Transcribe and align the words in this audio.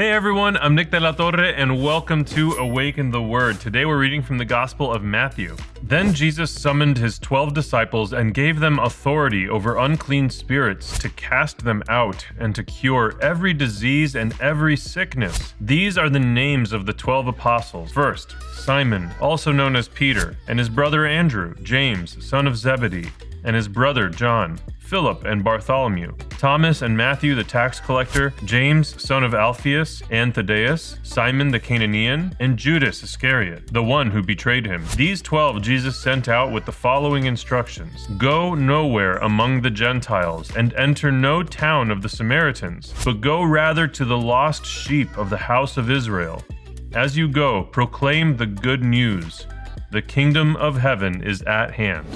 Hey 0.00 0.12
everyone, 0.12 0.56
I'm 0.56 0.74
Nick 0.74 0.90
de 0.90 0.98
la 0.98 1.12
Torre, 1.12 1.52
and 1.54 1.84
welcome 1.84 2.24
to 2.24 2.52
Awaken 2.52 3.10
the 3.10 3.20
Word. 3.20 3.60
Today 3.60 3.84
we're 3.84 3.98
reading 3.98 4.22
from 4.22 4.38
the 4.38 4.46
Gospel 4.46 4.90
of 4.90 5.02
Matthew. 5.02 5.54
Then 5.82 6.14
Jesus 6.14 6.50
summoned 6.50 6.96
his 6.96 7.18
twelve 7.18 7.52
disciples 7.52 8.14
and 8.14 8.32
gave 8.32 8.60
them 8.60 8.78
authority 8.78 9.46
over 9.46 9.76
unclean 9.76 10.30
spirits 10.30 10.98
to 11.00 11.10
cast 11.10 11.64
them 11.64 11.82
out 11.90 12.26
and 12.38 12.54
to 12.54 12.64
cure 12.64 13.14
every 13.20 13.52
disease 13.52 14.16
and 14.16 14.34
every 14.40 14.74
sickness. 14.74 15.52
These 15.60 15.98
are 15.98 16.08
the 16.08 16.18
names 16.18 16.72
of 16.72 16.86
the 16.86 16.94
twelve 16.94 17.26
apostles. 17.26 17.92
First, 17.92 18.36
Simon, 18.54 19.10
also 19.20 19.52
known 19.52 19.76
as 19.76 19.86
Peter, 19.86 20.34
and 20.48 20.58
his 20.58 20.70
brother 20.70 21.04
Andrew, 21.04 21.54
James, 21.62 22.24
son 22.24 22.46
of 22.46 22.56
Zebedee, 22.56 23.10
and 23.44 23.56
his 23.56 23.68
brother 23.68 24.08
John. 24.08 24.58
Philip 24.90 25.24
and 25.24 25.44
Bartholomew, 25.44 26.16
Thomas 26.30 26.82
and 26.82 26.96
Matthew 26.96 27.36
the 27.36 27.44
tax 27.44 27.78
collector, 27.78 28.34
James 28.44 29.00
son 29.00 29.22
of 29.22 29.34
Alphaeus 29.34 30.02
and 30.10 30.34
Thaddeus, 30.34 30.96
Simon 31.04 31.52
the 31.52 31.60
Cananaean, 31.60 32.34
and 32.40 32.56
Judas 32.56 33.04
Iscariot, 33.04 33.72
the 33.72 33.84
one 33.84 34.10
who 34.10 34.20
betrayed 34.20 34.66
him. 34.66 34.84
These 34.96 35.22
twelve 35.22 35.62
Jesus 35.62 35.96
sent 35.96 36.28
out 36.28 36.50
with 36.50 36.64
the 36.64 36.72
following 36.72 37.26
instructions 37.26 38.08
Go 38.18 38.56
nowhere 38.56 39.18
among 39.18 39.60
the 39.60 39.70
Gentiles, 39.70 40.50
and 40.56 40.74
enter 40.74 41.12
no 41.12 41.44
town 41.44 41.92
of 41.92 42.02
the 42.02 42.08
Samaritans, 42.08 42.92
but 43.04 43.20
go 43.20 43.44
rather 43.44 43.86
to 43.86 44.04
the 44.04 44.18
lost 44.18 44.66
sheep 44.66 45.16
of 45.16 45.30
the 45.30 45.36
house 45.36 45.76
of 45.76 45.88
Israel. 45.88 46.42
As 46.94 47.16
you 47.16 47.28
go, 47.28 47.62
proclaim 47.62 48.36
the 48.36 48.46
good 48.46 48.82
news. 48.82 49.46
The 49.92 50.02
kingdom 50.02 50.56
of 50.56 50.78
heaven 50.78 51.22
is 51.22 51.42
at 51.42 51.70
hand. 51.70 52.06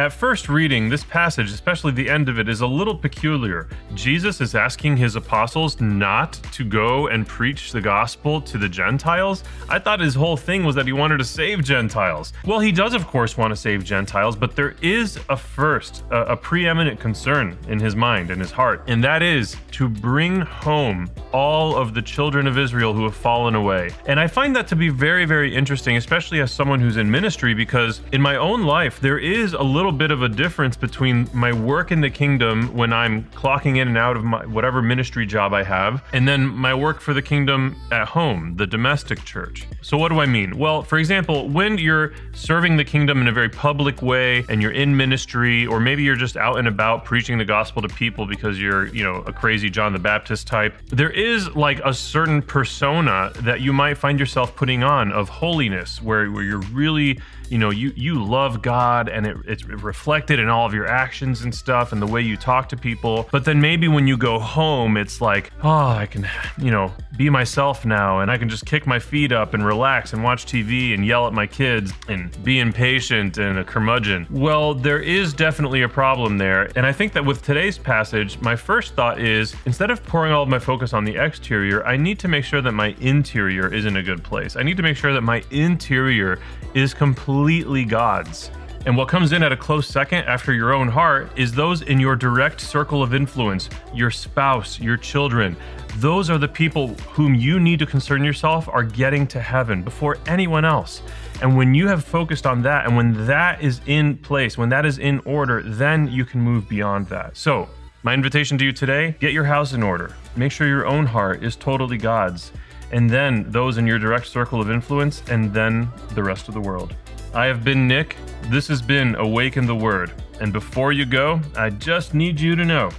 At 0.00 0.14
first 0.14 0.48
reading, 0.48 0.88
this 0.88 1.04
passage, 1.04 1.52
especially 1.52 1.92
the 1.92 2.08
end 2.08 2.30
of 2.30 2.38
it, 2.38 2.48
is 2.48 2.62
a 2.62 2.66
little 2.66 2.94
peculiar. 2.94 3.68
Jesus 3.94 4.40
is 4.40 4.54
asking 4.54 4.96
his 4.96 5.14
apostles 5.14 5.78
not 5.78 6.32
to 6.52 6.64
go 6.64 7.08
and 7.08 7.28
preach 7.28 7.70
the 7.72 7.82
gospel 7.82 8.40
to 8.40 8.56
the 8.56 8.66
Gentiles. 8.66 9.44
I 9.68 9.78
thought 9.78 10.00
his 10.00 10.14
whole 10.14 10.38
thing 10.38 10.64
was 10.64 10.74
that 10.76 10.86
he 10.86 10.94
wanted 10.94 11.18
to 11.18 11.24
save 11.24 11.62
Gentiles. 11.62 12.32
Well, 12.46 12.60
he 12.60 12.72
does, 12.72 12.94
of 12.94 13.06
course, 13.06 13.36
want 13.36 13.50
to 13.50 13.56
save 13.56 13.84
Gentiles, 13.84 14.36
but 14.36 14.56
there 14.56 14.74
is 14.80 15.18
a 15.28 15.36
first, 15.36 16.02
a, 16.10 16.32
a 16.32 16.36
preeminent 16.38 16.98
concern 16.98 17.58
in 17.68 17.78
his 17.78 17.94
mind 17.94 18.30
and 18.30 18.40
his 18.40 18.50
heart, 18.50 18.82
and 18.86 19.04
that 19.04 19.22
is 19.22 19.54
to 19.72 19.86
bring 19.86 20.40
home 20.40 21.10
all 21.32 21.76
of 21.76 21.92
the 21.92 22.00
children 22.00 22.46
of 22.46 22.56
Israel 22.56 22.94
who 22.94 23.04
have 23.04 23.14
fallen 23.14 23.54
away. 23.54 23.90
And 24.06 24.18
I 24.18 24.28
find 24.28 24.56
that 24.56 24.66
to 24.68 24.76
be 24.76 24.88
very, 24.88 25.26
very 25.26 25.54
interesting, 25.54 25.98
especially 25.98 26.40
as 26.40 26.50
someone 26.50 26.80
who's 26.80 26.96
in 26.96 27.10
ministry, 27.10 27.52
because 27.52 28.00
in 28.12 28.22
my 28.22 28.36
own 28.36 28.62
life, 28.62 28.98
there 28.98 29.18
is 29.18 29.52
a 29.52 29.62
little 29.62 29.89
bit 29.92 30.10
of 30.10 30.22
a 30.22 30.28
difference 30.28 30.76
between 30.76 31.28
my 31.32 31.52
work 31.52 31.90
in 31.90 32.00
the 32.00 32.10
kingdom 32.10 32.74
when 32.74 32.92
I'm 32.92 33.24
clocking 33.30 33.76
in 33.76 33.88
and 33.88 33.98
out 33.98 34.16
of 34.16 34.24
my 34.24 34.46
whatever 34.46 34.82
ministry 34.82 35.26
job 35.26 35.52
I 35.52 35.62
have, 35.62 36.02
and 36.12 36.26
then 36.26 36.46
my 36.46 36.74
work 36.74 37.00
for 37.00 37.14
the 37.14 37.22
kingdom 37.22 37.76
at 37.90 38.08
home, 38.08 38.56
the 38.56 38.66
domestic 38.66 39.24
church. 39.24 39.66
So 39.82 39.96
what 39.96 40.08
do 40.08 40.20
I 40.20 40.26
mean? 40.26 40.58
Well, 40.58 40.82
for 40.82 40.98
example, 40.98 41.48
when 41.48 41.78
you're 41.78 42.12
serving 42.32 42.76
the 42.76 42.84
kingdom 42.84 43.20
in 43.20 43.28
a 43.28 43.32
very 43.32 43.48
public 43.48 44.02
way 44.02 44.44
and 44.48 44.60
you're 44.62 44.72
in 44.72 44.96
ministry, 44.96 45.66
or 45.66 45.80
maybe 45.80 46.02
you're 46.02 46.16
just 46.16 46.36
out 46.36 46.58
and 46.58 46.68
about 46.68 47.04
preaching 47.04 47.38
the 47.38 47.44
gospel 47.44 47.82
to 47.82 47.88
people 47.88 48.26
because 48.26 48.60
you're, 48.60 48.86
you 48.88 49.02
know, 49.02 49.16
a 49.26 49.32
crazy 49.32 49.70
John 49.70 49.92
the 49.92 49.98
Baptist 49.98 50.46
type, 50.46 50.74
there 50.88 51.10
is 51.10 51.54
like 51.56 51.80
a 51.84 51.94
certain 51.94 52.42
persona 52.42 53.32
that 53.40 53.60
you 53.60 53.72
might 53.72 53.94
find 53.94 54.18
yourself 54.18 54.54
putting 54.56 54.82
on 54.82 55.12
of 55.12 55.28
holiness 55.28 56.02
where, 56.02 56.30
where 56.30 56.42
you're 56.42 56.60
really 56.72 57.20
you 57.50 57.58
know 57.58 57.70
you 57.70 57.92
you 57.96 58.22
love 58.22 58.62
god 58.62 59.08
and 59.08 59.26
it, 59.26 59.36
it's 59.44 59.64
reflected 59.82 60.38
in 60.38 60.48
all 60.48 60.66
of 60.66 60.74
your 60.74 60.86
actions 60.86 61.42
and 61.42 61.54
stuff 61.54 61.92
and 61.92 62.00
the 62.00 62.06
way 62.06 62.20
you 62.20 62.36
talk 62.36 62.68
to 62.70 62.76
people. 62.76 63.28
But 63.30 63.44
then 63.44 63.60
maybe 63.60 63.88
when 63.88 64.06
you 64.06 64.16
go 64.16 64.38
home 64.38 64.96
it's 64.96 65.20
like 65.20 65.52
oh 65.62 65.88
i 65.88 66.06
can 66.06 66.28
you 66.58 66.70
know 66.70 66.92
be 67.16 67.28
myself 67.30 67.84
now 67.84 68.20
and 68.20 68.30
i 68.30 68.38
can 68.38 68.48
just 68.48 68.64
kick 68.66 68.86
my 68.86 68.98
feet 68.98 69.32
up 69.32 69.54
and 69.54 69.64
relax 69.64 70.12
and 70.12 70.22
watch 70.22 70.46
tv 70.46 70.94
and 70.94 71.04
yell 71.04 71.26
at 71.26 71.32
my 71.32 71.46
kids 71.46 71.92
and 72.08 72.42
be 72.44 72.58
impatient 72.58 73.38
and 73.38 73.58
a 73.58 73.64
curmudgeon. 73.64 74.26
Well 74.30 74.74
there 74.74 75.00
is 75.00 75.32
definitely 75.32 75.82
a 75.82 75.88
problem 75.88 76.38
there. 76.38 76.70
And 76.76 76.86
i 76.86 76.92
think 76.92 77.12
that 77.12 77.24
with 77.24 77.42
today's 77.42 77.78
passage 77.78 78.40
my 78.40 78.56
first 78.56 78.94
thought 78.94 79.20
is 79.20 79.54
instead 79.66 79.90
of 79.90 80.04
pouring 80.04 80.32
all 80.32 80.42
of 80.42 80.48
my 80.48 80.58
focus 80.58 80.92
on 80.92 81.04
the 81.04 81.16
exterior 81.16 81.86
i 81.86 81.96
need 81.96 82.18
to 82.18 82.28
make 82.28 82.44
sure 82.44 82.62
that 82.62 82.72
my 82.72 82.94
interior 83.00 83.72
is 83.72 83.84
in 83.84 83.96
a 83.96 84.02
good 84.02 84.22
place. 84.22 84.56
I 84.56 84.62
need 84.62 84.76
to 84.76 84.82
make 84.82 84.96
sure 84.96 85.12
that 85.12 85.22
my 85.22 85.42
interior 85.50 86.38
is 86.74 86.94
completely 86.94 87.84
God's. 87.84 88.50
And 88.86 88.96
what 88.96 89.08
comes 89.08 89.32
in 89.32 89.42
at 89.42 89.52
a 89.52 89.56
close 89.56 89.86
second 89.86 90.20
after 90.24 90.54
your 90.54 90.72
own 90.72 90.88
heart 90.88 91.30
is 91.36 91.52
those 91.52 91.82
in 91.82 92.00
your 92.00 92.16
direct 92.16 92.60
circle 92.60 93.02
of 93.02 93.14
influence 93.14 93.68
your 93.92 94.10
spouse, 94.10 94.80
your 94.80 94.96
children. 94.96 95.54
Those 95.96 96.30
are 96.30 96.38
the 96.38 96.48
people 96.48 96.88
whom 97.12 97.34
you 97.34 97.60
need 97.60 97.78
to 97.80 97.86
concern 97.86 98.24
yourself 98.24 98.68
are 98.68 98.82
getting 98.82 99.26
to 99.28 99.40
heaven 99.40 99.82
before 99.82 100.16
anyone 100.26 100.64
else. 100.64 101.02
And 101.42 101.56
when 101.56 101.74
you 101.74 101.88
have 101.88 102.04
focused 102.04 102.46
on 102.46 102.62
that, 102.62 102.86
and 102.86 102.96
when 102.96 103.26
that 103.26 103.62
is 103.62 103.80
in 103.86 104.16
place, 104.16 104.56
when 104.56 104.70
that 104.70 104.86
is 104.86 104.98
in 104.98 105.20
order, 105.20 105.62
then 105.62 106.08
you 106.08 106.24
can 106.24 106.40
move 106.40 106.68
beyond 106.68 107.06
that. 107.08 107.36
So, 107.36 107.68
my 108.02 108.14
invitation 108.14 108.56
to 108.58 108.64
you 108.64 108.72
today 108.72 109.14
get 109.20 109.32
your 109.32 109.44
house 109.44 109.74
in 109.74 109.82
order. 109.82 110.14
Make 110.36 110.52
sure 110.52 110.66
your 110.66 110.86
own 110.86 111.04
heart 111.04 111.44
is 111.44 111.54
totally 111.54 111.98
God's 111.98 112.50
and 112.92 113.08
then 113.08 113.44
those 113.50 113.78
in 113.78 113.86
your 113.86 113.98
direct 113.98 114.26
circle 114.26 114.60
of 114.60 114.70
influence, 114.70 115.22
and 115.28 115.52
then 115.52 115.88
the 116.14 116.22
rest 116.22 116.48
of 116.48 116.54
the 116.54 116.60
world. 116.60 116.94
I 117.32 117.46
have 117.46 117.62
been 117.62 117.86
Nick. 117.86 118.16
This 118.48 118.66
has 118.66 118.82
been 118.82 119.14
Awaken 119.14 119.64
the 119.64 119.76
Word. 119.76 120.12
And 120.40 120.52
before 120.52 120.90
you 120.90 121.06
go, 121.06 121.40
I 121.56 121.70
just 121.70 122.12
need 122.12 122.40
you 122.40 122.56
to 122.56 122.64
know 122.64 122.90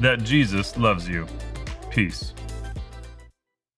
that 0.00 0.22
Jesus 0.24 0.76
loves 0.76 1.08
you. 1.08 1.26
Peace. 1.90 2.34